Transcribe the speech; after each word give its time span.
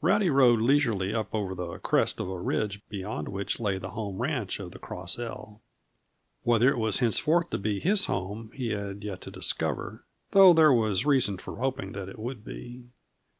Rowdy 0.00 0.30
rode 0.30 0.60
leisurely 0.60 1.12
up 1.12 1.34
over 1.34 1.56
the 1.56 1.78
crest 1.80 2.20
of 2.20 2.30
a 2.30 2.38
ridge 2.40 2.82
beyond 2.88 3.26
which 3.28 3.58
lay 3.58 3.78
the 3.78 3.90
home 3.90 4.18
ranch 4.22 4.60
of 4.60 4.70
the 4.70 4.78
Cross 4.78 5.18
L. 5.18 5.60
Whether 6.44 6.68
it 6.70 6.78
was 6.78 7.00
henceforth 7.00 7.50
to 7.50 7.58
be 7.58 7.80
his 7.80 8.04
home 8.06 8.52
he 8.54 8.68
had 8.68 9.02
yet 9.02 9.20
to 9.22 9.32
discover 9.32 10.04
though 10.30 10.52
there 10.52 10.72
was 10.72 11.04
reason 11.04 11.36
for 11.36 11.56
hoping 11.56 11.94
that 11.94 12.08
it 12.08 12.20
would 12.20 12.44
be. 12.44 12.84